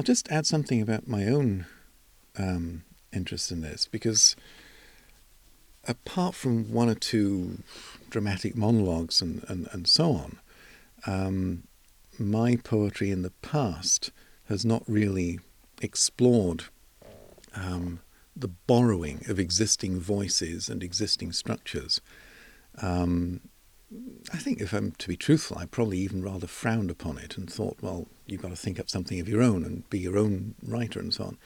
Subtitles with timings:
[0.00, 1.66] I'll just add something about my own
[2.38, 4.34] um, interest in this because
[5.86, 7.58] apart from one or two
[8.08, 10.38] dramatic monologues and, and, and so on,
[11.06, 11.64] um,
[12.18, 14.10] my poetry in the past
[14.48, 15.38] has not really
[15.82, 16.64] explored
[17.54, 18.00] um,
[18.34, 22.00] the borrowing of existing voices and existing structures.
[22.80, 23.42] Um,
[24.32, 27.50] I think, if I'm to be truthful, I probably even rather frowned upon it and
[27.50, 30.54] thought, well, you've got to think up something of your own and be your own
[30.62, 31.38] writer and so on.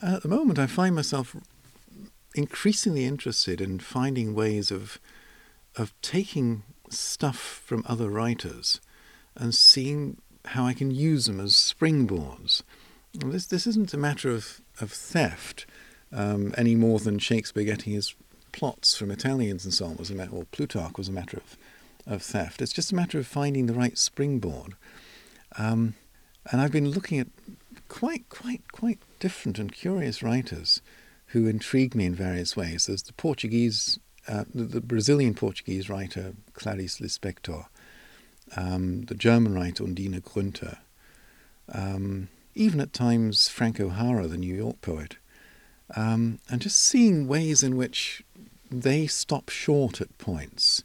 [0.00, 1.36] At the moment, I find myself
[2.34, 4.98] increasingly interested in finding ways of
[5.76, 8.80] of taking stuff from other writers
[9.36, 12.62] and seeing how I can use them as springboards.
[13.20, 15.66] And this this isn't a matter of of theft
[16.12, 18.14] um, any more than Shakespeare getting his
[18.52, 21.56] plots from Italians and so on was a matter, or Plutarch was a matter of,
[22.12, 22.62] of theft.
[22.62, 24.74] It's just a matter of finding the right springboard.
[25.56, 25.94] Um,
[26.50, 27.28] and I've been looking at
[27.88, 30.80] quite, quite, quite different and curious writers
[31.28, 32.86] who intrigue me in various ways.
[32.86, 37.66] There's the Portuguese, uh, the, the, Brazilian Portuguese writer Clarice Lispector,
[38.56, 40.78] um, the German writer Undine Grünter,
[41.72, 45.16] um, even at times Frank O'Hara, the New York poet,
[45.96, 48.22] um, and just seeing ways in which
[48.70, 50.82] they stop short at points,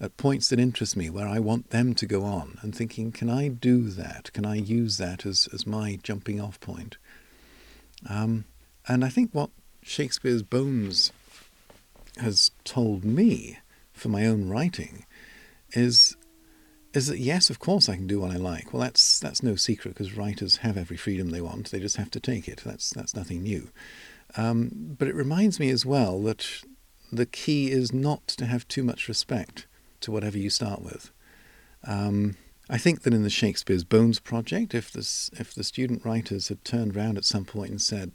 [0.00, 3.30] at points that interest me, where I want them to go on, and thinking, can
[3.30, 4.32] I do that?
[4.32, 6.96] Can I use that as, as my jumping off point?
[8.08, 8.44] Um,
[8.86, 9.50] and I think what
[9.82, 11.12] Shakespeare's Bones
[12.18, 13.58] has told me
[13.92, 15.06] for my own writing
[15.72, 16.16] is
[16.92, 18.72] is that yes, of course I can do what I like.
[18.72, 21.70] Well, that's that's no secret because writers have every freedom they want.
[21.70, 22.62] They just have to take it.
[22.66, 23.70] That's that's nothing new.
[24.36, 26.46] Um, but it reminds me as well that
[27.10, 29.66] the key is not to have too much respect
[30.00, 31.10] to whatever you start with.
[31.84, 32.36] Um,
[32.70, 36.64] I think that in the Shakespeare's Bones project, if this, if the student writers had
[36.64, 38.12] turned around at some point and said,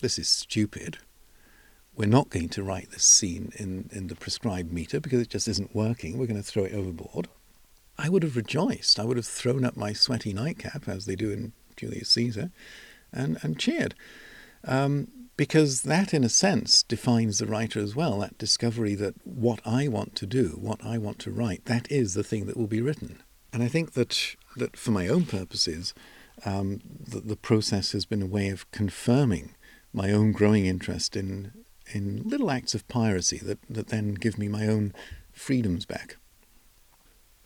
[0.00, 0.98] "This is stupid,"
[1.96, 5.48] we're not going to write this scene in, in the prescribed meter because it just
[5.48, 6.18] isn't working.
[6.18, 7.28] We're going to throw it overboard.
[7.98, 9.00] I would have rejoiced.
[9.00, 12.50] I would have thrown up my sweaty nightcap, as they do in Julius Caesar,
[13.12, 13.94] and, and cheered.
[14.64, 18.20] Um, because that, in a sense, defines the writer as well.
[18.20, 22.14] That discovery that what I want to do, what I want to write, that is
[22.14, 23.22] the thing that will be written.
[23.52, 25.94] And I think that, that for my own purposes,
[26.44, 29.54] um, the, the process has been a way of confirming
[29.92, 31.52] my own growing interest in,
[31.92, 34.92] in little acts of piracy that, that then give me my own
[35.32, 36.16] freedoms back.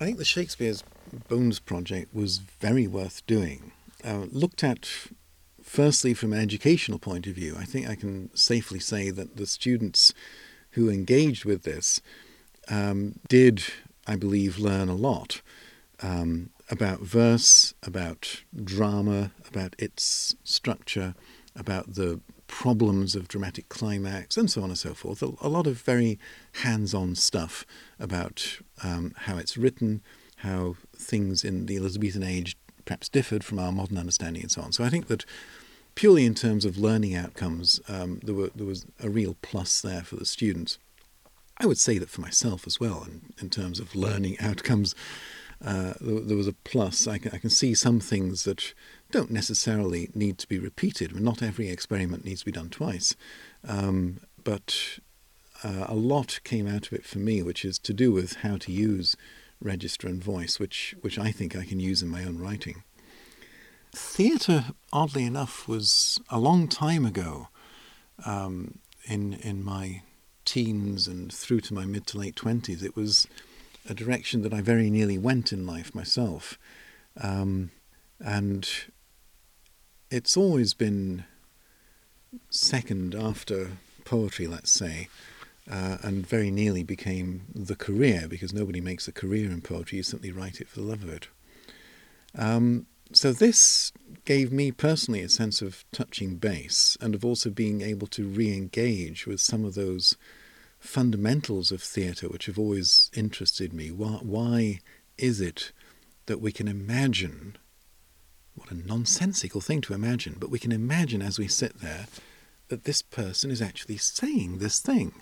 [0.00, 0.82] I think the Shakespeare's
[1.28, 3.72] Bones project was very worth doing.
[4.04, 4.88] Uh, looked at
[5.70, 9.46] firstly, from an educational point of view, I think I can safely say that the
[9.46, 10.12] students
[10.72, 12.00] who engaged with this
[12.68, 13.62] um, did,
[14.04, 15.42] I believe, learn a lot
[16.02, 21.14] um, about verse, about drama, about its structure,
[21.54, 25.22] about the problems of dramatic climax, and so on and so forth.
[25.22, 26.18] A, lot of very
[26.64, 27.64] hands on stuff
[28.00, 30.02] about um, how it's written,
[30.38, 34.72] how things in the Elizabethan age perhaps differed from our modern understanding, and so on.
[34.72, 35.24] So I think that
[36.00, 40.00] purely in terms of learning outcomes, um, there, were, there was a real plus there
[40.00, 40.78] for the students.
[41.58, 44.94] I would say that for myself as well, in, in terms of learning outcomes,
[45.62, 47.06] uh, there, there, was a plus.
[47.06, 48.72] I can, I can see some things that
[49.10, 51.14] don't necessarily need to be repeated.
[51.20, 53.14] Not every experiment needs to be done twice.
[53.68, 55.00] Um, but
[55.62, 58.56] uh, a lot came out of it for me, which is to do with how
[58.56, 59.18] to use
[59.60, 62.84] register and voice, which, which I think I can use in my own writing.
[63.92, 67.48] Theatre, oddly enough, was a long time ago
[68.24, 70.02] um, in, in my
[70.44, 72.82] teens and through to my mid to late 20s.
[72.82, 73.26] It was
[73.88, 76.58] a direction that I very nearly went in life myself.
[77.20, 77.70] Um,
[78.20, 78.68] and
[80.10, 81.24] it's always been
[82.48, 83.72] second after
[84.04, 85.08] poetry, let's say,
[85.70, 90.02] uh, and very nearly became the career because nobody makes a career in poetry, you
[90.02, 91.28] simply write it for the love of it.
[92.36, 93.92] Um, so this
[94.24, 99.26] gave me personally a sense of touching base and of also being able to re-engage
[99.26, 100.16] with some of those
[100.78, 103.90] fundamentals of theatre which have always interested me.
[103.90, 104.80] Why, why
[105.18, 105.72] is it
[106.26, 107.56] that we can imagine,
[108.54, 112.06] what a nonsensical thing to imagine, but we can imagine as we sit there
[112.68, 115.12] that this person is actually saying this thing.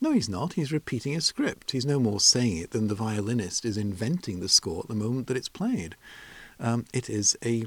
[0.00, 0.52] No, he's not.
[0.52, 1.72] He's repeating a script.
[1.72, 5.26] He's no more saying it than the violinist is inventing the score at the moment
[5.26, 5.96] that it's played.
[6.60, 7.64] Um, it is a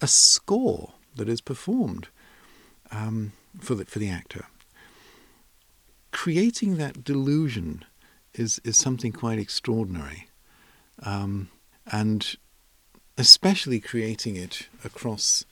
[0.00, 2.08] a score that is performed
[2.90, 4.46] um, for the for the actor.
[6.10, 7.84] Creating that delusion
[8.34, 10.28] is is something quite extraordinary,
[11.02, 11.48] um,
[11.90, 12.36] and
[13.18, 15.44] especially creating it across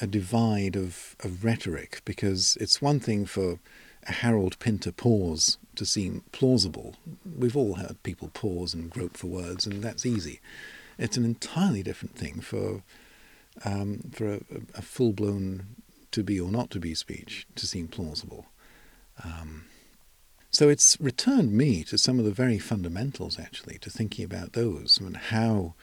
[0.00, 3.58] a divide of, of rhetoric because it's one thing for
[4.06, 6.94] a Harold Pinter pause to seem plausible.
[7.36, 10.40] We've all heard people pause and grope for words, and that's easy.
[10.98, 12.82] It's an entirely different thing for
[13.64, 14.40] um, for a,
[14.74, 15.66] a full blown
[16.12, 18.46] to be or not to be speech to seem plausible.
[19.24, 19.64] Um,
[20.50, 24.98] so it's returned me to some of the very fundamentals, actually, to thinking about those
[24.98, 25.74] and how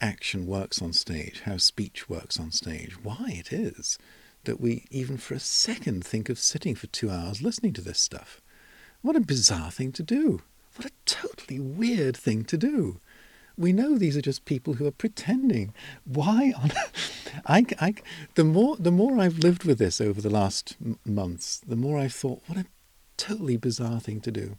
[0.00, 3.98] action works on stage, how speech works on stage, why it is
[4.44, 7.98] that we even for a second think of sitting for two hours listening to this
[7.98, 8.40] stuff.
[9.00, 10.42] What a bizarre thing to do.
[10.76, 13.00] What a totally weird thing to do.
[13.56, 15.74] We know these are just people who are pretending.
[16.04, 16.72] Why on
[17.46, 17.94] I, I,
[18.34, 21.98] the more the more I've lived with this over the last m- months, the more
[21.98, 22.66] I've thought, what a
[23.16, 24.56] totally bizarre thing to do.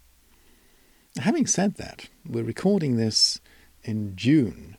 [1.17, 3.39] Having said that, we're recording this
[3.83, 4.77] in June,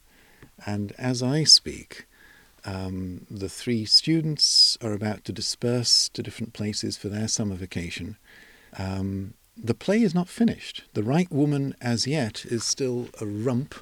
[0.66, 2.06] and as I speak,
[2.64, 8.16] um, the three students are about to disperse to different places for their summer vacation.
[8.78, 10.84] Um, the play is not finished.
[10.94, 13.74] The right woman, as yet, is still a rump,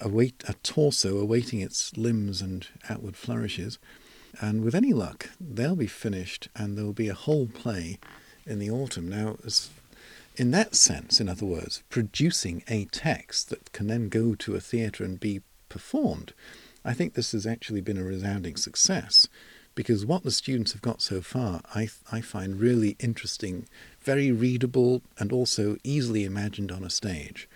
[0.00, 3.78] await a torso awaiting its limbs and outward flourishes.
[4.40, 7.98] And with any luck, they'll be finished, and there will be a whole play
[8.46, 9.08] in the autumn.
[9.08, 9.36] Now,
[10.36, 14.60] in that sense, in other words, producing a text that can then go to a
[14.60, 16.32] theatre and be performed,
[16.84, 19.28] I think this has actually been a resounding success
[19.74, 23.66] because what the students have got so far, I, I find really interesting,
[24.00, 27.48] very readable, and also easily imagined on a stage.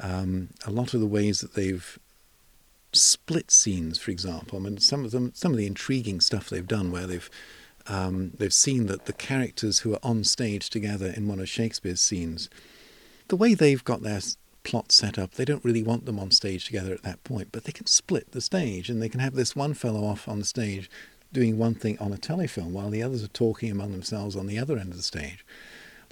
[0.00, 1.98] Um, a lot of the ways that they've
[2.92, 6.66] split scenes, for example, I mean, some of them, some of the intriguing stuff they've
[6.66, 7.30] done, where they've
[7.88, 12.00] um, they've seen that the characters who are on stage together in one of Shakespeare's
[12.00, 12.48] scenes,
[13.28, 14.20] the way they've got their
[14.64, 17.64] plot set up, they don't really want them on stage together at that point, but
[17.64, 20.44] they can split the stage and they can have this one fellow off on the
[20.44, 20.90] stage
[21.32, 24.58] doing one thing on a telefilm while the others are talking among themselves on the
[24.58, 25.44] other end of the stage.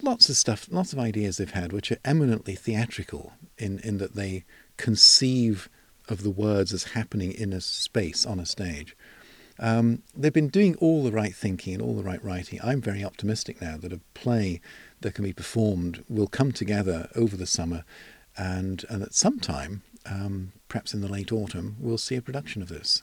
[0.02, 4.14] Lots of stuff, lots of ideas they've had which are eminently theatrical in, in that
[4.14, 4.44] they
[4.76, 5.69] conceive
[6.08, 8.96] of the words as happening in a space on a stage.
[9.58, 12.58] Um, they've been doing all the right thinking and all the right writing.
[12.62, 14.62] I'm very optimistic now that a play
[15.02, 17.84] that can be performed will come together over the summer
[18.37, 22.62] and, and at some time, um, perhaps in the late autumn, we'll see a production
[22.62, 23.02] of this.